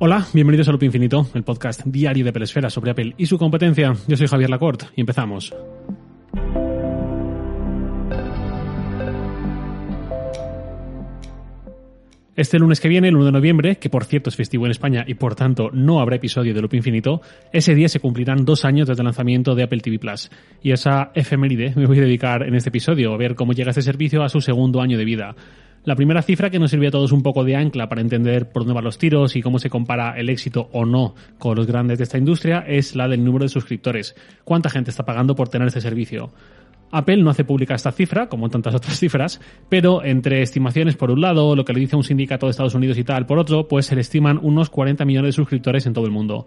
Hola, 0.00 0.28
bienvenidos 0.32 0.68
a 0.68 0.70
Loop 0.70 0.84
Infinito, 0.84 1.26
el 1.34 1.42
podcast 1.42 1.84
diario 1.84 2.24
de 2.24 2.32
Pelesfera 2.32 2.70
sobre 2.70 2.92
Apple 2.92 3.14
y 3.18 3.26
su 3.26 3.36
competencia. 3.36 3.96
Yo 4.06 4.16
soy 4.16 4.28
Javier 4.28 4.48
Lacorte 4.48 4.86
y 4.94 5.00
empezamos. 5.00 5.52
Este 12.36 12.60
lunes 12.60 12.78
que 12.78 12.86
viene, 12.86 13.08
el 13.08 13.16
1 13.16 13.24
de 13.24 13.32
noviembre, 13.32 13.76
que 13.78 13.90
por 13.90 14.04
cierto 14.04 14.30
es 14.30 14.36
festivo 14.36 14.66
en 14.66 14.70
España 14.70 15.04
y 15.04 15.14
por 15.14 15.34
tanto 15.34 15.70
no 15.72 15.98
habrá 15.98 16.14
episodio 16.14 16.54
de 16.54 16.60
Loop 16.60 16.74
Infinito, 16.74 17.20
ese 17.52 17.74
día 17.74 17.88
se 17.88 17.98
cumplirán 17.98 18.44
dos 18.44 18.64
años 18.64 18.86
desde 18.86 19.02
el 19.02 19.06
lanzamiento 19.06 19.56
de 19.56 19.64
Apple 19.64 19.80
TV 19.80 19.98
Plus. 19.98 20.30
Y 20.62 20.70
esa 20.70 21.10
efeméride 21.16 21.72
me 21.74 21.86
voy 21.86 21.98
a 21.98 22.02
dedicar 22.02 22.44
en 22.44 22.54
este 22.54 22.68
episodio 22.68 23.12
a 23.12 23.16
ver 23.16 23.34
cómo 23.34 23.52
llega 23.52 23.70
este 23.70 23.82
servicio 23.82 24.22
a 24.22 24.28
su 24.28 24.40
segundo 24.40 24.80
año 24.80 24.96
de 24.96 25.04
vida. 25.04 25.34
La 25.88 25.96
primera 25.96 26.20
cifra 26.20 26.50
que 26.50 26.58
nos 26.58 26.70
sirvió 26.70 26.90
a 26.90 26.92
todos 26.92 27.12
un 27.12 27.22
poco 27.22 27.44
de 27.44 27.56
ancla 27.56 27.88
para 27.88 28.02
entender 28.02 28.52
por 28.52 28.60
dónde 28.60 28.74
van 28.74 28.84
los 28.84 28.98
tiros 28.98 29.36
y 29.36 29.40
cómo 29.40 29.58
se 29.58 29.70
compara 29.70 30.18
el 30.18 30.28
éxito 30.28 30.68
o 30.72 30.84
no 30.84 31.14
con 31.38 31.56
los 31.56 31.66
grandes 31.66 31.96
de 31.96 32.04
esta 32.04 32.18
industria 32.18 32.58
es 32.58 32.94
la 32.94 33.08
del 33.08 33.24
número 33.24 33.46
de 33.46 33.48
suscriptores. 33.48 34.14
¿Cuánta 34.44 34.68
gente 34.68 34.90
está 34.90 35.06
pagando 35.06 35.34
por 35.34 35.48
tener 35.48 35.66
este 35.66 35.80
servicio? 35.80 36.30
Apple 36.90 37.22
no 37.22 37.30
hace 37.30 37.44
pública 37.44 37.74
esta 37.74 37.90
cifra, 37.90 38.28
como 38.28 38.50
tantas 38.50 38.74
otras 38.74 38.98
cifras, 39.00 39.40
pero 39.70 40.04
entre 40.04 40.42
estimaciones 40.42 40.94
por 40.94 41.10
un 41.10 41.22
lado, 41.22 41.56
lo 41.56 41.64
que 41.64 41.72
le 41.72 41.80
dice 41.80 41.96
un 41.96 42.04
sindicato 42.04 42.44
de 42.44 42.50
Estados 42.50 42.74
Unidos 42.74 42.98
y 42.98 43.04
tal 43.04 43.24
por 43.24 43.38
otro, 43.38 43.66
pues 43.66 43.86
se 43.86 43.94
le 43.94 44.02
estiman 44.02 44.38
unos 44.42 44.68
40 44.68 45.06
millones 45.06 45.28
de 45.30 45.36
suscriptores 45.36 45.86
en 45.86 45.94
todo 45.94 46.04
el 46.04 46.12
mundo 46.12 46.46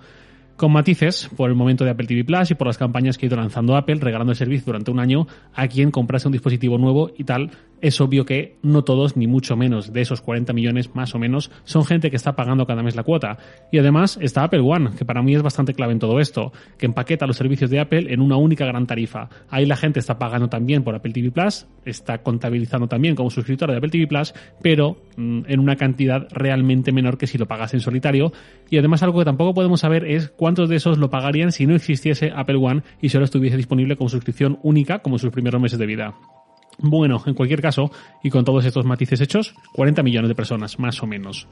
con 0.55 0.72
matices 0.72 1.30
por 1.36 1.50
el 1.50 1.55
momento 1.55 1.84
de 1.84 1.91
Apple 1.91 2.08
TV 2.08 2.23
Plus 2.23 2.52
y 2.52 2.55
por 2.55 2.68
las 2.68 2.78
campañas 2.78 3.18
que 3.18 3.26
ha 3.26 3.28
ido 3.28 3.38
lanzando 3.38 3.76
Apple, 3.76 3.96
regalando 4.00 4.32
el 4.32 4.38
servicio 4.38 4.66
durante 4.66 4.92
un 4.92 5.00
año 5.00 5.28
a 5.54 5.68
quien 5.68 5.92
comprase 5.92 6.28
un 6.28 6.34
dispositivo 6.34 6.78
nuevo 6.78 7.12
y 7.18 7.23
tal. 7.23 7.52
Es 7.82 8.00
obvio 8.00 8.26
que 8.26 8.58
no 8.62 8.84
todos, 8.84 9.18
ni 9.18 9.26
mucho 9.26 9.58
menos 9.58 9.92
de 9.92 10.02
esos 10.02 10.22
40 10.22 10.54
millones 10.54 10.94
más 10.94 11.16
o 11.16 11.20
menos, 11.20 11.50
son 11.64 11.84
gente 11.84 12.12
que 12.12 12.16
está 12.16 12.36
pagando 12.36 12.68
cada 12.68 12.84
mes 12.84 12.95
la 12.95 13.02
cuota. 13.02 13.40
Y 13.72 13.80
además 13.80 14.20
está 14.22 14.44
Apple 14.44 14.59
One, 14.59 14.92
que 14.98 15.03
para 15.03 15.23
mí 15.23 15.34
es 15.34 15.42
bastante 15.42 15.73
clave 15.73 15.94
en 15.94 16.00
todo 16.00 16.20
esto, 16.20 16.53
que 16.78 16.86
empaqueta 16.86 17.25
los 17.25 17.38
servicios 17.38 17.72
de 17.72 17.80
Apple 17.80 18.14
en 18.14 18.22
una 18.22 18.38
única 18.38 18.66
gran 18.66 18.86
tarifa. 18.86 19.30
Ahí 19.50 19.66
la 19.66 19.78
gente 19.78 20.00
está 20.00 20.20
pagando 20.20 20.47
también 20.47 20.84
por 20.84 20.94
Apple 20.94 21.12
TV 21.12 21.31
Plus, 21.31 21.66
está 21.84 22.20
contabilizando 22.20 22.88
también 22.88 23.16
como 23.16 23.31
suscriptor 23.31 23.72
de 23.72 23.78
Apple 23.78 23.90
TV 23.90 24.06
Plus, 24.06 24.34
pero 24.62 24.97
mm, 25.18 25.42
en 25.47 25.59
una 25.59 25.75
cantidad 25.75 26.28
realmente 26.30 26.92
menor 26.92 27.18
que 27.18 27.25
si 27.25 27.40
lo 27.40 27.47
pagas 27.47 27.73
en 27.73 27.80
solitario. 27.80 28.31
Y 28.70 28.78
además 28.78 29.02
algo 29.02 29.18
que 29.20 29.25
tampoco 29.25 29.56
podemos 29.56 29.80
saber 29.80 30.06
es 30.06 30.30
cuánto 30.30 30.50
cuántos 30.52 30.67
de 30.67 30.75
esos 30.75 30.97
lo 30.97 31.09
pagarían 31.09 31.53
si 31.53 31.66
no 31.66 31.75
existiese 31.75 32.33
Apple 32.35 32.57
One 32.57 32.83
y 33.02 33.07
solo 33.07 33.23
estuviese 33.23 33.55
disponible 33.55 33.95
como 33.95 34.09
suscripción 34.09 34.59
única 34.63 34.99
como 34.99 35.17
sus 35.17 35.31
primeros 35.31 35.61
meses 35.61 35.80
de 35.80 35.85
vida. 35.85 36.13
Bueno, 36.77 37.23
en 37.25 37.35
cualquier 37.35 37.61
caso, 37.61 37.89
y 38.21 38.30
con 38.30 38.44
todos 38.44 38.66
estos 38.66 38.83
matices 38.83 39.22
hechos, 39.22 39.55
40 39.72 40.03
millones 40.03 40.27
de 40.27 40.35
personas, 40.35 40.77
más 40.77 41.02
o 41.02 41.07
menos. 41.07 41.47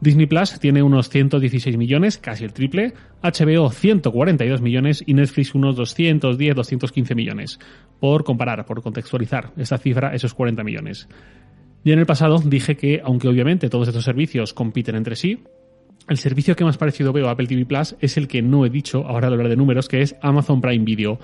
Disney 0.00 0.26
Plus 0.26 0.58
tiene 0.58 0.82
unos 0.82 1.08
116 1.08 1.76
millones, 1.76 2.18
casi 2.18 2.42
el 2.42 2.52
triple, 2.52 2.94
HBO 3.22 3.70
142 3.70 4.60
millones 4.60 5.04
y 5.06 5.14
Netflix 5.14 5.54
unos 5.54 5.76
210, 5.76 6.56
215 6.56 7.14
millones. 7.14 7.60
Por 8.00 8.24
comparar, 8.24 8.66
por 8.66 8.82
contextualizar 8.82 9.52
esa 9.56 9.78
cifra, 9.78 10.16
esos 10.16 10.34
40 10.34 10.64
millones. 10.64 11.08
Y 11.84 11.92
en 11.92 12.00
el 12.00 12.06
pasado 12.06 12.42
dije 12.44 12.76
que, 12.76 13.00
aunque 13.04 13.28
obviamente 13.28 13.70
todos 13.70 13.86
estos 13.86 14.02
servicios 14.02 14.52
compiten 14.52 14.96
entre 14.96 15.14
sí, 15.14 15.44
el 16.08 16.18
servicio 16.18 16.56
que 16.56 16.64
más 16.64 16.78
parecido 16.78 17.12
veo 17.12 17.28
a 17.28 17.32
Apple 17.32 17.46
TV 17.46 17.64
Plus 17.64 17.96
es 18.00 18.16
el 18.16 18.28
que 18.28 18.42
no 18.42 18.66
he 18.66 18.70
dicho, 18.70 19.04
ahora 19.06 19.28
hablar 19.28 19.48
de 19.48 19.56
números, 19.56 19.88
que 19.88 20.02
es 20.02 20.16
Amazon 20.20 20.60
Prime 20.60 20.84
Video. 20.84 21.18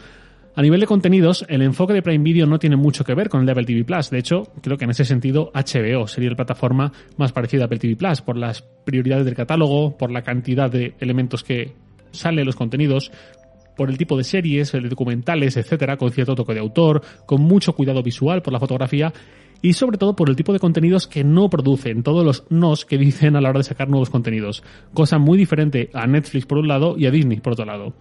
A 0.55 0.63
nivel 0.63 0.81
de 0.81 0.87
contenidos, 0.87 1.45
el 1.49 1.63
enfoque 1.63 1.93
de 1.93 2.03
Prime 2.03 2.25
Video 2.25 2.47
no 2.47 2.59
tiene 2.59 2.77
mucho 2.77 3.05
que 3.05 3.15
ver 3.15 3.29
con 3.29 3.41
el 3.41 3.47
de 3.47 3.53
Apple 3.53 3.65
TV 3.65 3.85
Plus. 3.85 4.11
De 4.11 4.19
hecho, 4.19 4.43
creo 4.61 4.77
que 4.77 4.85
en 4.85 4.91
ese 4.91 5.05
sentido 5.05 5.53
HBO 5.55 6.09
sería 6.09 6.31
la 6.31 6.37
plataforma 6.37 6.93
más 7.17 7.31
parecida 7.33 7.63
a 7.63 7.67
Apple 7.67 7.79
TV 7.79 7.95
Plus 7.95 8.23
por 8.23 8.37
las 8.37 8.63
prioridades 8.63 9.25
del 9.25 9.37
catálogo, 9.37 9.97
por 9.97 10.11
la 10.11 10.23
cantidad 10.23 10.71
de 10.71 10.95
elementos 10.99 11.45
que 11.45 11.75
salen 12.11 12.45
los 12.45 12.57
contenidos, 12.57 13.13
por 13.79 13.89
el 13.89 13.97
tipo 13.97 14.19
de 14.19 14.25
series, 14.25 14.73
de 14.73 14.81
documentales, 14.81 15.57
etcétera, 15.57 15.97
con 15.97 16.11
cierto 16.11 16.35
toque 16.35 16.53
de 16.53 16.61
autor, 16.61 17.01
con 17.25 17.41
mucho 17.41 17.73
cuidado 17.73 18.03
visual 18.03 18.43
por 18.43 18.53
la 18.53 18.59
fotografía 18.61 19.13
y 19.63 19.73
sobre 19.73 19.99
todo 19.99 20.15
por 20.15 20.29
el 20.29 20.37
tipo 20.37 20.53
de 20.53 20.59
contenidos 20.59 21.07
que 21.07 21.25
no 21.25 21.49
producen, 21.49 22.03
todos 22.03 22.25
los 22.25 22.45
nos 22.51 22.85
que 22.85 22.99
dicen 22.99 23.37
a 23.37 23.41
la 23.41 23.51
hora 23.51 23.61
de 23.61 23.65
sacar 23.65 23.89
nuevos 23.89 24.11
contenidos, 24.11 24.63
cosa 24.93 25.19
muy 25.19 25.39
diferente 25.39 25.91
a 25.95 26.07
Netflix 26.07 26.45
por 26.45 26.59
un 26.59 26.69
lado 26.69 26.97
y 26.99 27.07
a 27.07 27.11
Disney 27.11 27.41
por 27.41 27.55
otro 27.55 27.65
lado. 27.65 27.95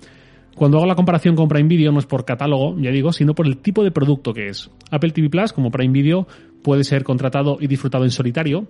Cuando 0.56 0.78
hago 0.78 0.88
la 0.88 0.96
comparación 0.96 1.36
con 1.36 1.48
Prime 1.48 1.70
Video 1.70 1.92
no 1.92 2.00
es 2.00 2.08
por 2.08 2.26
catálogo, 2.26 2.76
ya 2.80 2.90
digo, 2.90 3.14
sino 3.14 3.36
por 3.36 3.46
el 3.46 3.58
tipo 3.58 3.84
de 3.84 3.92
producto 3.92 4.34
que 4.34 4.48
es. 4.48 4.72
Apple 4.90 5.12
TV 5.12 5.30
Plus, 5.30 5.54
como 5.54 5.70
Prime 5.70 5.94
Video, 5.94 6.28
puede 6.64 6.84
ser 6.84 7.04
contratado 7.04 7.58
y 7.62 7.68
disfrutado 7.68 8.04
en 8.06 8.10
solitario, 8.10 8.68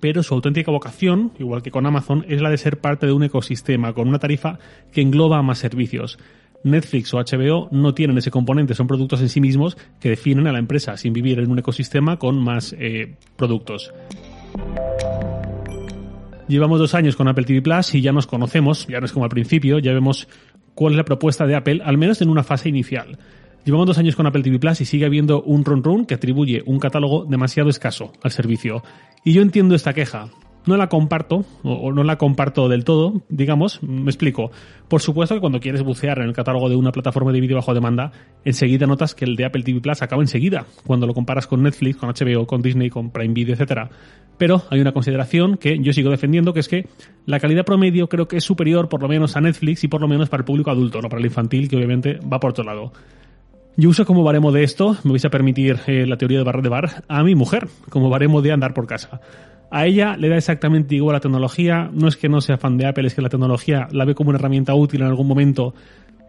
pero 0.00 0.22
su 0.22 0.34
auténtica 0.34 0.70
vocación, 0.70 1.32
igual 1.38 1.62
que 1.62 1.70
con 1.70 1.86
Amazon, 1.86 2.24
es 2.28 2.40
la 2.40 2.50
de 2.50 2.58
ser 2.58 2.78
parte 2.78 3.06
de 3.06 3.12
un 3.12 3.24
ecosistema 3.24 3.92
con 3.92 4.08
una 4.08 4.18
tarifa 4.18 4.58
que 4.92 5.00
engloba 5.00 5.42
más 5.42 5.58
servicios. 5.58 6.18
Netflix 6.64 7.14
o 7.14 7.18
HBO 7.18 7.68
no 7.70 7.94
tienen 7.94 8.18
ese 8.18 8.30
componente, 8.30 8.74
son 8.74 8.86
productos 8.86 9.20
en 9.20 9.28
sí 9.28 9.40
mismos 9.40 9.76
que 10.00 10.10
definen 10.10 10.46
a 10.46 10.52
la 10.52 10.58
empresa 10.58 10.96
sin 10.96 11.12
vivir 11.12 11.38
en 11.38 11.50
un 11.50 11.58
ecosistema 11.58 12.18
con 12.18 12.42
más 12.42 12.74
eh, 12.78 13.14
productos. 13.36 13.92
Llevamos 16.48 16.78
dos 16.78 16.94
años 16.94 17.14
con 17.14 17.28
Apple 17.28 17.44
TV 17.44 17.62
Plus 17.62 17.94
y 17.94 18.00
ya 18.00 18.12
nos 18.12 18.26
conocemos, 18.26 18.86
ya 18.86 19.00
no 19.00 19.06
es 19.06 19.12
como 19.12 19.24
al 19.24 19.30
principio, 19.30 19.78
ya 19.78 19.92
vemos 19.92 20.28
cuál 20.74 20.94
es 20.94 20.96
la 20.96 21.04
propuesta 21.04 21.46
de 21.46 21.54
Apple, 21.54 21.82
al 21.84 21.98
menos 21.98 22.22
en 22.22 22.30
una 22.30 22.42
fase 22.42 22.68
inicial. 22.68 23.18
Llevamos 23.68 23.86
dos 23.86 23.98
años 23.98 24.16
con 24.16 24.26
Apple 24.26 24.42
TV 24.42 24.58
Plus 24.58 24.80
y 24.80 24.86
sigue 24.86 25.04
habiendo 25.04 25.42
un 25.42 25.62
run 25.62 25.84
run 25.84 26.06
que 26.06 26.14
atribuye 26.14 26.62
un 26.64 26.78
catálogo 26.78 27.26
demasiado 27.26 27.68
escaso 27.68 28.12
al 28.22 28.30
servicio. 28.30 28.82
Y 29.24 29.34
yo 29.34 29.42
entiendo 29.42 29.74
esta 29.74 29.92
queja 29.92 30.30
no 30.64 30.78
la 30.78 30.88
comparto, 30.88 31.44
o, 31.62 31.92
no 31.92 32.02
la 32.02 32.16
comparto 32.16 32.70
del 32.70 32.84
todo, 32.84 33.20
digamos, 33.28 33.82
me 33.82 34.06
explico. 34.10 34.50
Por 34.88 35.02
supuesto 35.02 35.34
que 35.34 35.42
cuando 35.42 35.60
quieres 35.60 35.82
bucear 35.82 36.18
en 36.18 36.28
el 36.28 36.32
catálogo 36.32 36.70
de 36.70 36.76
una 36.76 36.92
plataforma 36.92 37.30
de 37.30 37.42
vídeo 37.42 37.56
bajo 37.56 37.74
demanda, 37.74 38.10
enseguida 38.42 38.86
notas 38.86 39.14
que 39.14 39.26
el 39.26 39.36
de 39.36 39.44
Apple 39.44 39.62
TV 39.62 39.82
Plus 39.82 40.00
acaba 40.00 40.22
enseguida, 40.22 40.64
cuando 40.86 41.06
lo 41.06 41.12
comparas 41.12 41.46
con 41.46 41.62
Netflix, 41.62 41.98
con 41.98 42.08
HBO, 42.08 42.46
con 42.46 42.62
Disney, 42.62 42.88
con 42.88 43.10
Prime 43.10 43.34
Video, 43.34 43.52
etcétera. 43.52 43.90
Pero 44.38 44.62
hay 44.70 44.80
una 44.80 44.92
consideración 44.92 45.58
que 45.58 45.78
yo 45.78 45.92
sigo 45.92 46.10
defendiendo, 46.10 46.54
que 46.54 46.60
es 46.60 46.68
que 46.68 46.86
la 47.26 47.38
calidad 47.38 47.66
promedio 47.66 48.08
creo 48.08 48.28
que 48.28 48.38
es 48.38 48.44
superior 48.44 48.88
por 48.88 49.02
lo 49.02 49.08
menos 49.08 49.36
a 49.36 49.42
Netflix 49.42 49.84
y 49.84 49.88
por 49.88 50.00
lo 50.00 50.08
menos 50.08 50.30
para 50.30 50.40
el 50.40 50.46
público 50.46 50.70
adulto, 50.70 51.02
no 51.02 51.10
para 51.10 51.20
el 51.20 51.26
infantil, 51.26 51.68
que 51.68 51.76
obviamente 51.76 52.18
va 52.32 52.40
por 52.40 52.52
otro 52.52 52.64
lado. 52.64 52.92
Yo 53.80 53.90
uso 53.90 54.04
como 54.04 54.24
baremo 54.24 54.50
de 54.50 54.64
esto, 54.64 54.96
me 55.04 55.12
vais 55.12 55.24
a 55.24 55.30
permitir 55.30 55.78
eh, 55.86 56.04
la 56.04 56.16
teoría 56.16 56.38
de 56.38 56.44
barra 56.44 56.62
de 56.62 56.68
bar, 56.68 57.04
a 57.06 57.22
mi 57.22 57.36
mujer, 57.36 57.68
como 57.90 58.10
baremo 58.10 58.42
de 58.42 58.50
andar 58.50 58.74
por 58.74 58.88
casa. 58.88 59.20
A 59.70 59.86
ella 59.86 60.16
le 60.16 60.28
da 60.28 60.36
exactamente 60.36 60.96
igual 60.96 61.14
la 61.14 61.20
tecnología, 61.20 61.88
no 61.92 62.08
es 62.08 62.16
que 62.16 62.28
no 62.28 62.40
sea 62.40 62.58
fan 62.58 62.76
de 62.76 62.86
Apple, 62.86 63.06
es 63.06 63.14
que 63.14 63.22
la 63.22 63.28
tecnología 63.28 63.86
la 63.92 64.04
ve 64.04 64.16
como 64.16 64.30
una 64.30 64.38
herramienta 64.40 64.74
útil 64.74 65.02
en 65.02 65.06
algún 65.06 65.28
momento, 65.28 65.74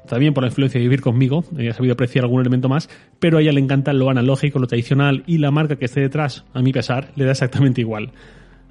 también 0.08 0.36
por 0.36 0.44
la 0.44 0.50
influencia 0.50 0.78
de 0.78 0.84
vivir 0.84 1.02
conmigo, 1.02 1.44
ella 1.58 1.72
ha 1.72 1.74
sabido 1.74 1.94
apreciar 1.94 2.24
algún 2.24 2.40
elemento 2.40 2.70
más, 2.70 2.88
pero 3.18 3.40
a 3.40 3.42
ella 3.42 3.52
le 3.52 3.62
encanta 3.62 3.94
lo 3.94 4.12
analógico, 4.12 4.60
lo 4.60 4.68
tradicional 4.68 5.24
y 5.26 5.40
la 5.40 5.50
marca 5.50 5.76
que 5.76 5.86
esté 5.86 6.02
detrás, 6.02 6.46
a 6.54 6.62
mi 6.62 6.72
pesar, 6.72 7.10
le 7.16 7.26
da 7.26 7.32
exactamente 7.32 7.82
igual. 7.82 8.12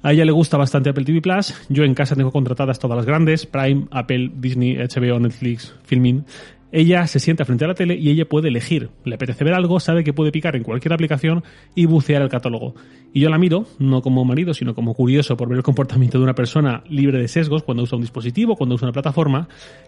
A 0.03 0.13
ella 0.13 0.23
le 0.23 0.31
gusta 0.31 0.55
bastante 0.55 0.89
Apple 0.89 1.03
TV 1.03 1.21
Plus. 1.21 1.53
Yo 1.67 1.83
en 1.83 1.93
casa 1.93 2.15
tengo 2.15 2.31
contratadas 2.31 2.79
todas 2.79 2.95
las 2.95 3.05
grandes: 3.05 3.45
Prime, 3.45 3.87
Apple, 3.91 4.31
Disney, 4.33 4.77
HBO, 4.77 5.19
Netflix, 5.19 5.75
Filmin 5.83 6.23
ella 6.71 7.07
se 7.07 7.19
sienta 7.19 7.45
frente 7.45 7.65
a 7.65 7.67
la 7.67 7.73
tele 7.73 7.95
y 7.95 8.09
ella 8.09 8.25
puede 8.25 8.49
elegir. 8.49 8.89
Le 9.03 9.15
apetece 9.15 9.43
ver 9.43 9.53
algo, 9.53 9.79
sabe 9.79 10.03
que 10.03 10.13
puede 10.13 10.31
picar 10.31 10.55
en 10.55 10.63
cualquier 10.63 10.93
aplicación 10.93 11.43
y 11.73 11.85
bucear 11.85 12.21
el 12.21 12.29
catálogo. 12.29 12.75
Y 13.11 13.21
yo 13.21 13.29
la 13.29 13.39
miro, 13.39 13.65
no 13.79 14.01
como 14.01 14.23
marido, 14.23 14.53
sino 14.53 14.75
como 14.75 14.93
curioso 14.93 15.35
por 15.35 15.49
ver 15.49 15.57
el 15.57 15.63
comportamiento 15.63 16.19
de 16.19 16.23
una 16.23 16.35
persona 16.35 16.83
libre 16.87 17.19
de 17.19 17.27
sesgos 17.27 17.63
cuando 17.63 17.83
usa 17.83 17.95
un 17.95 18.01
dispositivo, 18.01 18.55
cuando 18.55 18.75
usa 18.75 18.87
una 18.87 18.93
plataforma. 18.93 19.47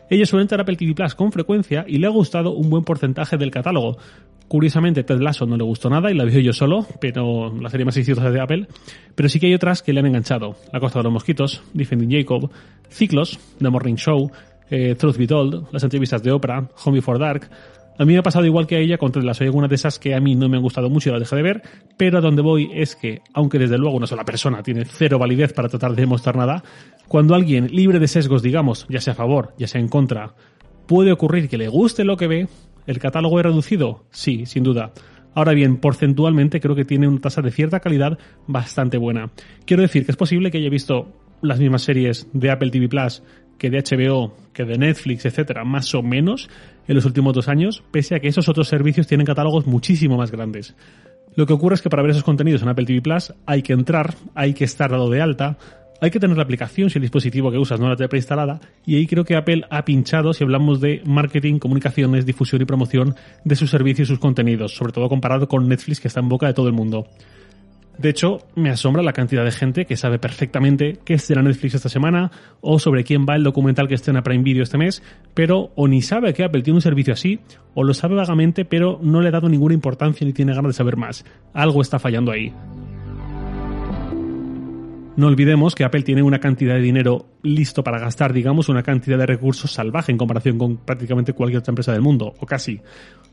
Ella 0.10 0.26
suele 0.26 0.42
entrar 0.42 0.60
a 0.60 0.64
Apple 0.64 0.76
TV 0.76 0.96
Plus 0.96 1.14
con 1.14 1.32
frecuencia 1.32 1.86
y 1.88 1.98
le 1.98 2.08
ha 2.08 2.10
gustado 2.12 2.52
un 2.52 2.70
buen 2.70 2.84
porcentaje 2.84 3.38
del 3.38 3.52
catálogo. 3.52 3.98
Curiosamente, 4.48 5.04
Ted 5.04 5.22
Lasso 5.22 5.46
no 5.46 5.56
le 5.56 5.64
gustó 5.64 5.90
nada 5.90 6.12
y 6.12 6.14
la 6.14 6.26
veo 6.26 6.42
yo 6.42 6.52
solo, 6.52 6.86
pero 7.00 7.58
la 7.58 7.70
serie 7.70 7.86
más 7.86 7.96
exitosa 7.96 8.30
de 8.32 8.42
Apple. 8.42 8.68
Pero 9.16 9.30
sí 9.30 9.40
que 9.40 9.48
hay 9.48 9.54
otras 9.54 9.82
que 9.82 9.94
le 9.94 10.02
han 10.02 10.08
enganchado. 10.08 10.58
La 10.74 10.82
Costa 10.82 11.00
de 11.00 11.04
los 11.04 11.14
Mosquitos, 11.14 11.64
Defending 11.74 12.12
Jacob, 12.12 12.52
Ciclos, 12.90 13.40
The 13.60 13.70
Morning 13.70 13.96
Show, 13.96 14.30
eh, 14.72 14.96
Truth 14.96 15.18
Be 15.18 15.28
Told, 15.28 15.68
las 15.72 15.84
entrevistas 15.84 16.24
de 16.24 16.32
Oprah, 16.32 16.68
Home 16.84 16.98
Before 16.98 17.20
Dark. 17.20 17.50
A 18.00 18.06
mí 18.06 18.14
me 18.14 18.20
ha 18.20 18.24
pasado 18.24 18.46
igual 18.46 18.66
que 18.66 18.78
a 18.78 18.80
ella 18.80 18.98
con 18.98 19.12
las 19.24 19.42
Hay 19.42 19.48
algunas 19.48 19.70
de 19.70 19.76
esas 19.76 20.00
que 20.00 20.16
a 20.16 20.20
mí 20.20 20.34
no 20.34 20.50
me 20.50 20.58
han 20.58 20.64
gustado 20.64 20.90
mucho 20.90 21.10
y 21.10 21.12
las 21.12 21.22
dejé 21.22 21.36
de 21.36 21.42
ver, 21.44 21.62
pero 21.98 22.18
a 22.18 22.22
donde 22.22 22.42
voy 22.42 22.72
es 22.74 22.96
que, 22.96 23.22
aunque 23.34 23.60
desde 23.60 23.78
luego 23.78 23.98
una 23.98 24.08
sola 24.08 24.24
persona 24.24 24.64
tiene 24.64 24.86
cero 24.86 25.20
validez 25.20 25.54
para 25.54 25.70
tratar 25.70 25.92
de 25.92 26.02
demostrar 26.02 26.36
nada, 26.36 26.64
cuando 27.08 27.36
alguien 27.36 27.68
libre 27.68 28.00
de 28.00 28.08
sesgos, 28.08 28.42
digamos, 28.42 28.88
ya 28.90 29.02
sea 29.02 29.14
a 29.14 29.18
favor, 29.18 29.54
ya 29.58 29.68
sea 29.68 29.82
en 29.82 29.90
contra, 29.90 30.34
puede 30.88 31.12
ocurrir 31.12 31.50
que 31.50 31.58
le 31.58 31.68
guste 31.68 32.06
lo 32.06 32.18
que 32.18 32.28
ve, 32.28 32.48
¿el 32.88 32.98
catálogo 32.98 33.38
es 33.40 33.46
reducido? 33.46 34.06
Sí, 34.10 34.46
sin 34.46 34.64
duda. 34.64 34.94
Ahora 35.34 35.54
bien, 35.54 35.78
porcentualmente 35.78 36.60
creo 36.60 36.76
que 36.76 36.86
tiene 36.86 37.08
una 37.08 37.22
tasa 37.22 37.42
de 37.42 37.52
cierta 37.52 37.82
calidad 37.82 38.18
bastante 38.48 38.98
buena. 38.98 39.32
Quiero 39.66 39.84
decir 39.84 40.06
que 40.06 40.12
es 40.12 40.18
posible 40.18 40.50
que 40.50 40.58
haya 40.58 40.70
visto 40.70 41.14
las 41.42 41.60
mismas 41.60 41.84
series 41.84 42.28
de 42.34 42.52
Apple 42.52 42.72
TV 42.72 42.88
Plus 42.88 43.24
que 43.62 43.70
de 43.70 43.84
HBO, 43.84 44.34
que 44.54 44.66
de 44.66 44.76
Netflix, 44.76 45.24
etcétera, 45.24 45.64
más 45.64 45.94
o 45.94 46.02
menos 46.02 46.50
en 46.88 46.96
los 46.96 47.06
últimos 47.06 47.32
dos 47.32 47.48
años, 47.48 47.84
pese 47.92 48.16
a 48.16 48.20
que 48.20 48.28
esos 48.28 48.50
otros 48.50 48.68
servicios 48.68 49.06
tienen 49.06 49.28
catálogos 49.28 49.68
muchísimo 49.68 50.18
más 50.18 50.32
grandes. 50.32 50.76
Lo 51.36 51.46
que 51.46 51.54
ocurre 51.54 51.76
es 51.76 51.84
que 51.84 51.90
para 51.92 52.02
ver 52.02 52.10
esos 52.10 52.24
contenidos 52.24 52.64
en 52.64 52.70
Apple 52.70 52.88
TV 52.88 53.04
Plus 53.04 53.32
hay 53.46 53.62
que 53.62 53.74
entrar, 53.74 54.16
hay 54.34 54.56
que 54.56 54.64
estar 54.64 54.90
dado 54.90 55.12
de 55.12 55.22
alta, 55.22 55.60
hay 56.02 56.10
que 56.10 56.20
tener 56.20 56.38
la 56.38 56.42
aplicación 56.42 56.90
si 56.90 56.98
el 56.98 57.04
dispositivo 57.04 57.52
que 57.52 57.60
usas 57.60 57.80
no 57.80 57.88
la 57.88 57.96
tiene 57.96 58.10
preinstalada 58.10 58.60
y 58.84 58.96
ahí 58.96 59.06
creo 59.06 59.26
que 59.26 59.36
Apple 59.36 59.62
ha 59.70 59.86
pinchado 59.86 60.34
si 60.34 60.44
hablamos 60.44 60.82
de 60.82 61.04
marketing, 61.06 61.60
comunicaciones, 61.60 62.26
difusión 62.26 62.64
y 62.64 62.66
promoción 62.66 63.14
de 63.44 63.56
sus 63.56 63.70
servicios 63.70 64.08
y 64.08 64.14
sus 64.14 64.20
contenidos, 64.20 64.74
sobre 64.74 64.92
todo 64.92 65.08
comparado 65.08 65.48
con 65.48 65.68
Netflix 65.70 66.00
que 66.00 66.08
está 66.08 66.20
en 66.20 66.30
boca 66.30 66.48
de 66.48 66.56
todo 66.56 66.66
el 66.66 66.74
mundo. 66.74 67.06
De 68.02 68.10
hecho, 68.10 68.40
me 68.56 68.72
asombra 68.72 69.04
la 69.04 69.14
cantidad 69.14 69.46
de 69.46 69.52
gente 69.52 69.86
que 69.86 69.96
sabe 69.96 70.18
perfectamente 70.18 70.98
qué 71.06 71.20
será 71.20 71.44
Netflix 71.44 71.76
esta 71.76 71.88
semana 71.88 72.32
o 72.60 72.80
sobre 72.80 73.04
quién 73.04 73.28
va 73.30 73.36
el 73.36 73.44
documental 73.44 73.88
que 73.88 73.94
en 73.94 74.24
Prime 74.24 74.44
Video 74.44 74.64
este 74.64 74.80
mes, 74.80 75.04
pero 75.36 75.70
o 75.76 75.88
ni 75.88 76.02
sabe 76.02 76.34
que 76.34 76.44
Apple 76.44 76.64
tiene 76.64 76.78
un 76.78 76.82
servicio 76.82 77.14
así, 77.14 77.40
o 77.76 77.84
lo 77.84 77.94
sabe 77.94 78.16
vagamente, 78.16 78.66
pero 78.66 79.00
no 79.04 79.22
le 79.22 79.28
ha 79.28 79.32
dado 79.32 79.50
ninguna 79.50 79.76
importancia 79.76 80.26
ni 80.26 80.34
tiene 80.34 80.56
ganas 80.56 80.70
de 80.70 80.78
saber 80.78 80.98
más. 80.98 81.26
Algo 81.54 81.80
está 81.80 82.00
fallando 82.00 82.32
ahí. 82.32 82.52
No 85.18 85.28
olvidemos 85.28 85.76
que 85.76 85.84
Apple 85.84 86.04
tiene 86.04 86.24
una 86.24 86.40
cantidad 86.40 86.76
de 86.76 86.82
dinero 86.82 87.26
listo 87.44 87.84
para 87.84 88.00
gastar, 88.00 88.32
digamos, 88.32 88.70
una 88.70 88.82
cantidad 88.82 89.18
de 89.18 89.26
recursos 89.26 89.74
salvaje 89.74 90.12
en 90.14 90.18
comparación 90.18 90.58
con 90.58 90.78
prácticamente 90.78 91.34
cualquier 91.34 91.60
otra 91.60 91.72
empresa 91.72 91.92
del 91.92 92.02
mundo, 92.02 92.34
o 92.40 92.46
casi. 92.46 92.80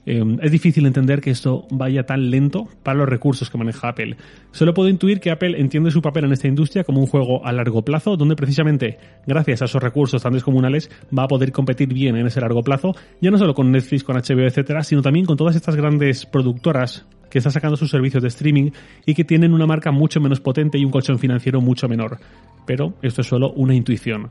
Eh, 0.04 0.24
es 0.42 0.50
difícil 0.50 0.86
entender 0.86 1.20
que 1.20 1.30
esto 1.30 1.68
vaya 1.70 2.04
tan 2.04 2.30
lento 2.30 2.66
para 2.82 2.98
los 2.98 3.08
recursos 3.08 3.48
que 3.48 3.58
maneja 3.58 3.90
Apple. 3.90 4.16
Solo 4.50 4.74
puedo 4.74 4.88
intuir 4.88 5.20
que 5.20 5.30
Apple 5.30 5.60
entiende 5.60 5.92
su 5.92 6.02
papel 6.02 6.24
en 6.24 6.32
esta 6.32 6.48
industria 6.48 6.82
como 6.82 7.00
un 7.00 7.06
juego 7.06 7.46
a 7.46 7.52
largo 7.52 7.82
plazo, 7.82 8.16
donde 8.16 8.34
precisamente 8.34 8.98
gracias 9.26 9.62
a 9.62 9.66
esos 9.66 9.82
recursos 9.82 10.20
tan 10.20 10.32
descomunales 10.32 10.90
va 11.16 11.24
a 11.24 11.28
poder 11.28 11.52
competir 11.52 11.92
bien 11.94 12.16
en 12.16 12.26
ese 12.26 12.40
largo 12.40 12.62
plazo, 12.62 12.96
ya 13.20 13.30
no 13.30 13.38
solo 13.38 13.54
con 13.54 13.70
Netflix, 13.70 14.02
con 14.02 14.16
HBO, 14.16 14.46
etcétera, 14.46 14.82
sino 14.82 15.00
también 15.00 15.26
con 15.26 15.36
todas 15.36 15.54
estas 15.54 15.76
grandes 15.76 16.26
productoras 16.26 17.06
que 17.30 17.38
están 17.38 17.52
sacando 17.52 17.76
sus 17.76 17.90
servicios 17.90 18.22
de 18.22 18.28
streaming 18.28 18.70
y 19.06 19.14
que 19.14 19.24
tienen 19.24 19.52
una 19.52 19.66
marca 19.66 19.90
mucho 19.90 20.20
menos 20.20 20.40
potente 20.40 20.78
y 20.78 20.84
un 20.84 20.90
colchón 20.90 21.18
financiero 21.18 21.60
mucho 21.60 21.88
menor. 21.88 22.18
Pero 22.66 22.94
esto 23.02 23.22
es 23.22 23.26
solo 23.26 23.52
una 23.52 23.74
intuición. 23.74 24.30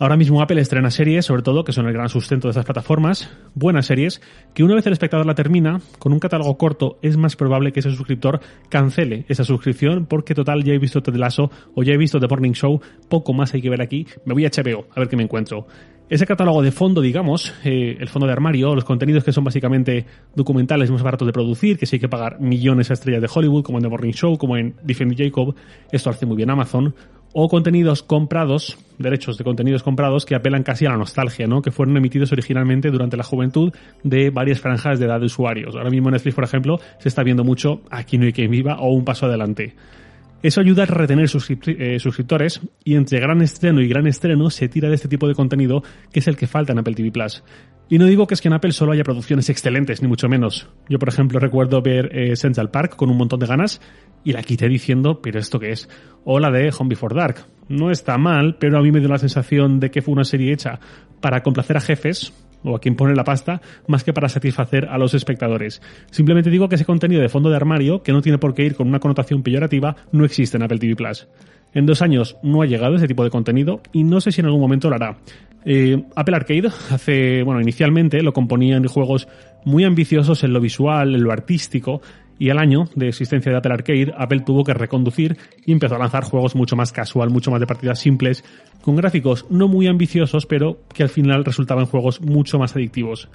Ahora 0.00 0.16
mismo 0.16 0.40
Apple 0.40 0.60
estrena 0.60 0.92
series, 0.92 1.26
sobre 1.26 1.42
todo, 1.42 1.64
que 1.64 1.72
son 1.72 1.86
el 1.88 1.92
gran 1.92 2.08
sustento 2.08 2.46
de 2.46 2.52
esas 2.52 2.64
plataformas, 2.64 3.28
buenas 3.56 3.86
series, 3.86 4.22
que 4.54 4.62
una 4.62 4.76
vez 4.76 4.86
el 4.86 4.92
espectador 4.92 5.26
la 5.26 5.34
termina, 5.34 5.80
con 5.98 6.12
un 6.12 6.20
catálogo 6.20 6.56
corto, 6.56 7.00
es 7.02 7.16
más 7.16 7.34
probable 7.34 7.72
que 7.72 7.80
ese 7.80 7.90
suscriptor 7.90 8.40
cancele 8.68 9.24
esa 9.28 9.42
suscripción, 9.42 10.06
porque 10.06 10.36
total, 10.36 10.62
ya 10.62 10.72
he 10.72 10.78
visto 10.78 11.02
Ted 11.02 11.16
Lasso 11.16 11.50
o 11.74 11.82
ya 11.82 11.94
he 11.94 11.96
visto 11.96 12.20
The 12.20 12.28
Morning 12.28 12.52
Show, 12.52 12.80
poco 13.08 13.32
más 13.32 13.54
hay 13.54 13.60
que 13.60 13.70
ver 13.70 13.82
aquí, 13.82 14.06
me 14.24 14.34
voy 14.34 14.46
a 14.46 14.50
HBO, 14.50 14.86
a 14.94 15.00
ver 15.00 15.08
qué 15.08 15.16
me 15.16 15.24
encuentro. 15.24 15.66
Ese 16.10 16.24
catálogo 16.24 16.62
de 16.62 16.72
fondo, 16.72 17.02
digamos, 17.02 17.52
eh, 17.64 17.98
el 18.00 18.08
fondo 18.08 18.26
de 18.26 18.32
armario, 18.32 18.74
los 18.74 18.84
contenidos 18.84 19.24
que 19.24 19.32
son 19.32 19.44
básicamente 19.44 20.06
documentales 20.34 20.90
más 20.90 21.02
baratos 21.02 21.26
de 21.26 21.32
producir, 21.32 21.78
que 21.78 21.84
si 21.84 21.96
hay 21.96 22.00
que 22.00 22.08
pagar 22.08 22.40
millones 22.40 22.90
a 22.90 22.94
estrellas 22.94 23.20
de 23.20 23.28
Hollywood, 23.32 23.62
como 23.62 23.76
en 23.76 23.82
The 23.82 23.90
Morning 23.90 24.12
Show, 24.12 24.38
como 24.38 24.56
en 24.56 24.74
Defend 24.82 25.14
Jacob, 25.18 25.54
esto 25.92 26.08
hace 26.08 26.24
muy 26.24 26.38
bien 26.38 26.48
Amazon, 26.48 26.94
o 27.34 27.46
contenidos 27.50 28.02
comprados, 28.02 28.78
derechos 28.96 29.36
de 29.36 29.44
contenidos 29.44 29.82
comprados 29.82 30.24
que 30.24 30.34
apelan 30.34 30.62
casi 30.62 30.86
a 30.86 30.90
la 30.90 30.96
nostalgia, 30.96 31.46
¿no? 31.46 31.60
Que 31.60 31.70
fueron 31.70 31.94
emitidos 31.98 32.32
originalmente 32.32 32.90
durante 32.90 33.18
la 33.18 33.22
juventud 33.22 33.72
de 34.02 34.30
varias 34.30 34.60
franjas 34.60 34.98
de 34.98 35.04
edad 35.04 35.20
de 35.20 35.26
usuarios. 35.26 35.76
Ahora 35.76 35.90
mismo 35.90 36.10
Netflix, 36.10 36.34
por 36.34 36.44
ejemplo, 36.44 36.80
se 36.98 37.08
está 37.10 37.22
viendo 37.22 37.44
mucho 37.44 37.82
Aquí 37.90 38.16
no 38.16 38.24
hay 38.24 38.32
quien 38.32 38.50
viva 38.50 38.80
o 38.80 38.94
Un 38.94 39.04
paso 39.04 39.26
adelante. 39.26 39.74
Eso 40.40 40.60
ayuda 40.60 40.84
a 40.84 40.86
retener 40.86 41.24
eh, 41.26 41.98
suscriptores 41.98 42.60
y 42.84 42.94
entre 42.94 43.18
gran 43.18 43.42
estreno 43.42 43.80
y 43.80 43.88
gran 43.88 44.06
estreno 44.06 44.50
se 44.50 44.68
tira 44.68 44.88
de 44.88 44.94
este 44.94 45.08
tipo 45.08 45.26
de 45.26 45.34
contenido 45.34 45.82
que 46.12 46.20
es 46.20 46.28
el 46.28 46.36
que 46.36 46.46
falta 46.46 46.72
en 46.72 46.78
Apple 46.78 46.94
TV 46.94 47.10
Plus. 47.10 47.42
Y 47.88 47.98
no 47.98 48.04
digo 48.04 48.26
que 48.26 48.34
es 48.34 48.40
que 48.40 48.48
en 48.48 48.54
Apple 48.54 48.72
solo 48.72 48.92
haya 48.92 49.02
producciones 49.02 49.48
excelentes, 49.48 50.02
ni 50.02 50.08
mucho 50.08 50.28
menos. 50.28 50.68
Yo, 50.88 50.98
por 50.98 51.08
ejemplo, 51.08 51.40
recuerdo 51.40 51.80
ver 51.80 52.10
eh, 52.12 52.36
Central 52.36 52.70
Park 52.70 52.96
con 52.96 53.10
un 53.10 53.16
montón 53.16 53.40
de 53.40 53.46
ganas 53.46 53.80
y 54.22 54.32
la 54.32 54.42
quité 54.42 54.68
diciendo, 54.68 55.20
pero 55.22 55.40
¿esto 55.40 55.58
qué 55.58 55.70
es? 55.70 55.88
O 56.24 56.38
la 56.38 56.50
de 56.50 56.70
Home 56.78 56.90
Before 56.90 57.14
Dark. 57.16 57.46
No 57.68 57.90
está 57.90 58.18
mal, 58.18 58.56
pero 58.60 58.78
a 58.78 58.82
mí 58.82 58.92
me 58.92 59.00
dio 59.00 59.08
la 59.08 59.18
sensación 59.18 59.80
de 59.80 59.90
que 59.90 60.02
fue 60.02 60.12
una 60.12 60.24
serie 60.24 60.52
hecha 60.52 60.78
para 61.20 61.42
complacer 61.42 61.78
a 61.78 61.80
jefes, 61.80 62.32
o 62.64 62.76
a 62.76 62.80
quien 62.80 62.96
pone 62.96 63.14
la 63.14 63.24
pasta, 63.24 63.60
más 63.86 64.04
que 64.04 64.12
para 64.12 64.28
satisfacer 64.28 64.86
a 64.86 64.98
los 64.98 65.14
espectadores. 65.14 65.82
Simplemente 66.10 66.50
digo 66.50 66.68
que 66.68 66.74
ese 66.74 66.84
contenido 66.84 67.22
de 67.22 67.28
fondo 67.28 67.50
de 67.50 67.56
armario, 67.56 68.02
que 68.02 68.12
no 68.12 68.22
tiene 68.22 68.38
por 68.38 68.54
qué 68.54 68.64
ir 68.64 68.74
con 68.74 68.88
una 68.88 69.00
connotación 69.00 69.42
peyorativa, 69.42 69.96
no 70.12 70.24
existe 70.24 70.56
en 70.56 70.62
Apple 70.62 70.78
TV 70.78 70.96
Plus. 70.96 71.28
En 71.74 71.86
dos 71.86 72.02
años 72.02 72.36
no 72.42 72.62
ha 72.62 72.66
llegado 72.66 72.96
ese 72.96 73.06
tipo 73.06 73.24
de 73.24 73.30
contenido 73.30 73.80
y 73.92 74.04
no 74.04 74.20
sé 74.20 74.32
si 74.32 74.40
en 74.40 74.46
algún 74.46 74.60
momento 74.60 74.88
lo 74.88 74.96
hará. 74.96 75.18
Eh, 75.64 76.02
Apple 76.14 76.36
Arcade 76.36 76.68
hace, 76.90 77.42
bueno, 77.42 77.60
inicialmente 77.60 78.22
lo 78.22 78.32
componían 78.32 78.86
juegos 78.86 79.28
muy 79.64 79.84
ambiciosos 79.84 80.44
en 80.44 80.52
lo 80.52 80.60
visual, 80.60 81.14
en 81.14 81.22
lo 81.22 81.32
artístico, 81.32 82.00
y 82.38 82.50
al 82.50 82.58
año 82.58 82.88
de 82.94 83.08
existencia 83.08 83.50
de 83.50 83.58
Apple 83.58 83.74
Arcade, 83.74 84.14
Apple 84.16 84.40
tuvo 84.40 84.64
que 84.64 84.74
reconducir 84.74 85.36
y 85.64 85.72
empezó 85.72 85.96
a 85.96 85.98
lanzar 85.98 86.24
juegos 86.24 86.54
mucho 86.54 86.76
más 86.76 86.92
casual, 86.92 87.30
mucho 87.30 87.50
más 87.50 87.60
de 87.60 87.66
partidas 87.66 87.98
simples, 87.98 88.44
con 88.82 88.96
gráficos 88.96 89.46
no 89.50 89.68
muy 89.68 89.86
ambiciosos, 89.86 90.46
pero 90.46 90.78
que 90.94 91.02
al 91.02 91.08
final 91.08 91.44
resultaban 91.44 91.86
juegos 91.86 92.20
mucho 92.20 92.58
más 92.58 92.76
adictivos. 92.76 93.28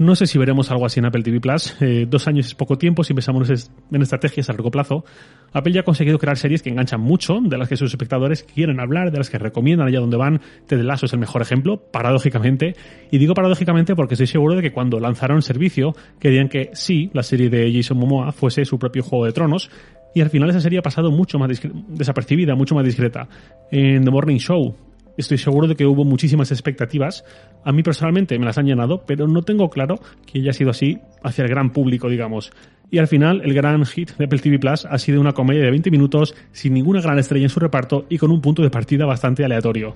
No 0.00 0.16
sé 0.16 0.26
si 0.26 0.38
veremos 0.38 0.70
algo 0.70 0.86
así 0.86 0.98
en 0.98 1.04
Apple 1.04 1.22
TV 1.22 1.42
Plus. 1.42 1.76
Eh, 1.82 2.06
dos 2.08 2.26
años 2.26 2.46
es 2.46 2.54
poco 2.54 2.78
tiempo 2.78 3.04
si 3.04 3.12
pensamos 3.12 3.50
en 3.50 4.00
estrategias 4.00 4.48
a 4.48 4.54
largo 4.54 4.70
plazo. 4.70 5.04
Apple 5.52 5.74
ya 5.74 5.82
ha 5.82 5.84
conseguido 5.84 6.18
crear 6.18 6.38
series 6.38 6.62
que 6.62 6.70
enganchan 6.70 7.02
mucho, 7.02 7.38
de 7.42 7.58
las 7.58 7.68
que 7.68 7.76
sus 7.76 7.90
espectadores 7.90 8.42
quieren 8.42 8.80
hablar, 8.80 9.12
de 9.12 9.18
las 9.18 9.28
que 9.28 9.36
recomiendan 9.36 9.88
allá 9.88 10.00
donde 10.00 10.16
van. 10.16 10.40
Ted 10.66 10.80
Lasso 10.80 11.04
es 11.04 11.12
el 11.12 11.18
mejor 11.18 11.42
ejemplo, 11.42 11.82
paradójicamente. 11.92 12.76
Y 13.10 13.18
digo 13.18 13.34
paradójicamente 13.34 13.94
porque 13.94 14.14
estoy 14.14 14.26
seguro 14.26 14.56
de 14.56 14.62
que 14.62 14.72
cuando 14.72 14.98
lanzaron 15.00 15.36
el 15.36 15.42
servicio 15.42 15.94
querían 16.18 16.48
que 16.48 16.70
sí, 16.72 17.10
la 17.12 17.22
serie 17.22 17.50
de 17.50 17.70
Jason 17.70 17.98
Momoa 17.98 18.32
fuese 18.32 18.64
su 18.64 18.78
propio 18.78 19.02
Juego 19.02 19.26
de 19.26 19.32
Tronos, 19.32 19.70
y 20.14 20.22
al 20.22 20.30
final 20.30 20.48
esa 20.48 20.60
serie 20.60 20.78
ha 20.78 20.82
pasado 20.82 21.10
mucho 21.10 21.38
más 21.38 21.60
desapercibida, 21.88 22.54
mucho 22.54 22.74
más 22.74 22.86
discreta. 22.86 23.28
En 23.70 24.02
The 24.02 24.10
Morning 24.10 24.38
Show 24.38 24.74
Estoy 25.20 25.36
seguro 25.36 25.68
de 25.68 25.76
que 25.76 25.84
hubo 25.84 26.02
muchísimas 26.02 26.50
expectativas. 26.50 27.24
A 27.62 27.72
mí 27.72 27.82
personalmente 27.82 28.38
me 28.38 28.46
las 28.46 28.56
han 28.56 28.64
llenado, 28.64 29.04
pero 29.06 29.28
no 29.28 29.42
tengo 29.42 29.68
claro 29.68 30.00
que 30.24 30.38
haya 30.38 30.54
sido 30.54 30.70
así 30.70 30.98
hacia 31.22 31.44
el 31.44 31.50
gran 31.50 31.74
público, 31.74 32.08
digamos. 32.08 32.50
Y 32.90 32.96
al 32.96 33.06
final, 33.06 33.42
el 33.44 33.52
gran 33.52 33.84
hit 33.84 34.12
de 34.16 34.24
Apple 34.24 34.38
TV 34.38 34.58
Plus 34.58 34.86
ha 34.86 34.96
sido 34.96 35.20
una 35.20 35.34
comedia 35.34 35.62
de 35.62 35.70
20 35.70 35.90
minutos 35.90 36.34
sin 36.52 36.72
ninguna 36.72 37.02
gran 37.02 37.18
estrella 37.18 37.44
en 37.44 37.50
su 37.50 37.60
reparto 37.60 38.06
y 38.08 38.16
con 38.16 38.30
un 38.30 38.40
punto 38.40 38.62
de 38.62 38.70
partida 38.70 39.04
bastante 39.04 39.44
aleatorio. 39.44 39.94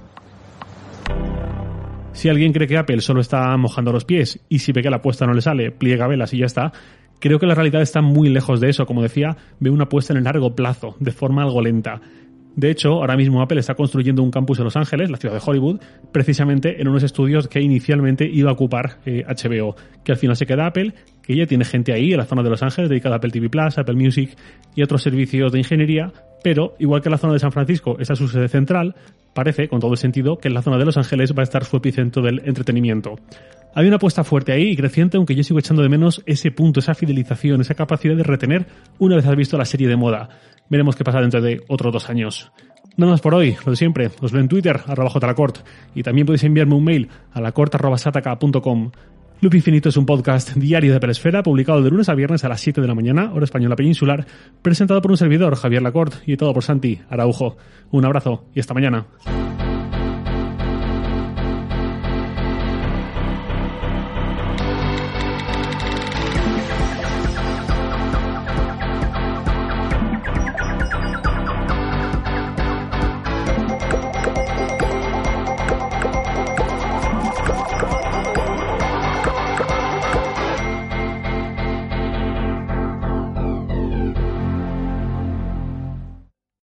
Si 2.13 2.29
alguien 2.29 2.53
cree 2.53 2.69
que 2.69 2.77
Apple 2.77 3.01
solo 3.01 3.23
está 3.23 3.57
mojando 3.57 3.93
los 3.93 4.05
pies 4.05 4.41
y 4.51 4.59
si 4.59 4.73
ve 4.73 4.83
que 4.83 4.91
la 4.91 4.97
apuesta 4.97 5.27
no 5.27 5.33
le 5.33 5.41
sale, 5.41 5.73
pliega 5.73 6.07
velas 6.07 6.35
y 6.35 6.39
ya 6.39 6.47
está, 6.47 6.71
creo 7.19 7.39
que 7.39 7.47
la 7.47 7.55
realidad 7.55 7.81
está 7.81 8.03
muy 8.03 8.29
lejos 8.29 8.61
de 8.61 8.69
eso. 8.69 8.85
Como 8.85 9.03
decía, 9.03 9.39
ve 9.59 9.71
una 9.71 9.85
apuesta 9.85 10.13
en 10.13 10.19
el 10.19 10.25
largo 10.25 10.55
plazo, 10.55 10.97
de 11.01 11.13
forma 11.13 11.43
algo 11.43 11.63
lenta. 11.63 12.03
De 12.57 12.71
hecho, 12.71 12.91
ahora 12.91 13.17
mismo 13.17 13.43
Apple 13.43 13.59
está 13.59 13.75
construyendo 13.75 14.23
un 14.23 14.31
campus 14.31 14.59
en 14.59 14.65
Los 14.65 14.77
Ángeles, 14.77 15.11
la 15.11 15.17
ciudad 15.17 15.35
de 15.35 15.43
Hollywood, 15.45 15.81
precisamente 16.13 16.81
en 16.81 16.89
unos 16.89 17.03
estudios 17.03 17.49
que 17.49 17.61
inicialmente 17.61 18.29
iba 18.31 18.51
a 18.51 18.53
ocupar 18.53 18.99
HBO, 19.05 19.71
eh, 19.71 19.83
que 20.05 20.13
al 20.13 20.19
final 20.19 20.37
se 20.37 20.47
queda 20.47 20.67
Apple, 20.67 20.95
que 21.23 21.37
ya 21.37 21.47
tiene 21.47 21.65
gente 21.65 21.93
ahí 21.93 22.13
en 22.13 22.19
la 22.19 22.27
zona 22.27 22.43
de 22.43 22.51
Los 22.51 22.63
Ángeles 22.63 22.91
dedicada 22.91 23.17
a 23.17 23.19
Apple 23.19 23.31
TV 23.31 23.49
Plus, 23.49 23.77
Apple 23.79 23.97
Music 23.97 24.37
y 24.77 24.83
otros 24.83 25.03
servicios 25.03 25.51
de 25.51 25.59
ingeniería, 25.59 26.13
pero 26.45 26.75
igual 26.79 27.03
que 27.03 27.11
la 27.11 27.19
zona 27.19 27.33
de 27.33 27.39
San 27.41 27.53
Francisco 27.53 27.97
esa 27.99 28.13
es 28.13 28.19
su 28.19 28.29
sede 28.29 28.49
central, 28.49 28.95
parece, 29.35 29.69
con 29.69 29.81
todo 29.81 29.93
el 29.93 29.99
sentido, 29.99 30.37
que 30.37 30.49
en 30.49 30.55
la 30.55 30.63
zona 30.63 30.79
de 30.79 30.85
Los 30.85 30.97
Ángeles 30.97 31.33
va 31.37 31.41
a 31.41 31.45
estar 31.45 31.65
su 31.65 31.77
epicentro 31.77 32.23
del 32.23 32.43
entretenimiento. 32.45 33.17
Hay 33.77 33.87
una 33.87 33.97
apuesta 33.97 34.23
fuerte 34.23 34.53
ahí 34.53 34.71
y 34.71 34.77
creciente, 34.77 35.17
aunque 35.17 35.35
yo 35.35 35.43
sigo 35.43 35.59
echando 35.59 35.83
de 35.83 35.89
menos 35.89 36.23
ese 36.27 36.53
punto, 36.53 36.79
esa 36.79 36.95
fidelización, 36.95 37.61
esa 37.61 37.75
capacidad 37.75 38.15
de 38.15 38.23
retener 38.23 38.67
una 38.99 39.17
vez 39.17 39.27
has 39.27 39.35
visto 39.35 39.59
la 39.59 39.65
serie 39.65 39.89
de 39.89 39.97
moda. 39.97 40.29
Veremos 40.71 40.95
qué 40.95 41.03
pasa 41.03 41.21
dentro 41.21 41.43
de 41.43 41.61
otros 41.69 41.93
dos 41.93 42.09
años. 42.09 42.53
Nada 42.97 43.13
más 43.13 43.21
por 43.21 43.35
hoy, 43.35 43.57
lo 43.65 43.73
de 43.73 43.77
siempre. 43.77 44.11
Os 44.21 44.31
veo 44.31 44.41
en 44.41 44.49
Twitter, 44.49 44.81
arroba 44.87 45.11
jlacort. 45.11 45.59
Y 45.95 46.05
también 46.05 46.25
podéis 46.27 46.45
enviarme 46.45 46.77
un 46.77 46.85
mail 46.85 47.09
a 47.33 47.41
lacort.sataka.com. 47.41 48.93
Loop 49.41 49.55
Infinito 49.55 49.89
es 49.89 49.97
un 49.97 50.07
podcast 50.07 50.55
diario 50.55 50.93
de 50.93 51.01
Pelesfera, 51.01 51.43
publicado 51.43 51.83
de 51.83 51.91
lunes 51.91 52.09
a 52.09 52.15
viernes 52.15 52.45
a 52.45 52.49
las 52.49 52.61
7 52.61 52.81
de 52.81 52.87
la 52.87 52.95
mañana, 52.95 53.33
hora 53.35 53.45
española 53.45 53.75
peninsular, 53.75 54.25
presentado 54.63 55.03
por 55.03 55.11
un 55.11 55.17
servidor, 55.17 55.57
Javier 55.57 55.83
Lacort, 55.83 56.15
y 56.27 56.37
todo 56.37 56.55
por 56.55 56.63
Santi 56.63 57.01
Araujo. 57.11 57.57
Un 57.91 58.05
abrazo 58.05 58.45
y 58.55 58.61
hasta 58.61 58.73
mañana. 58.73 59.07